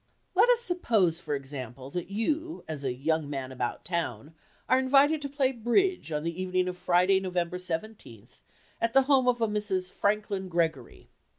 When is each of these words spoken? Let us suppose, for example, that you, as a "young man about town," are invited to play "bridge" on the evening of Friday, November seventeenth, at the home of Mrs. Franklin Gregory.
Let 0.33 0.49
us 0.49 0.61
suppose, 0.61 1.19
for 1.19 1.35
example, 1.35 1.91
that 1.91 2.09
you, 2.09 2.63
as 2.67 2.83
a 2.83 2.91
"young 2.91 3.29
man 3.29 3.51
about 3.51 3.85
town," 3.85 4.33
are 4.67 4.79
invited 4.79 5.21
to 5.21 5.29
play 5.29 5.51
"bridge" 5.51 6.11
on 6.11 6.23
the 6.23 6.41
evening 6.41 6.67
of 6.67 6.75
Friday, 6.75 7.19
November 7.19 7.59
seventeenth, 7.59 8.41
at 8.81 8.93
the 8.93 9.03
home 9.03 9.27
of 9.27 9.37
Mrs. 9.37 9.91
Franklin 9.91 10.49
Gregory. 10.49 11.11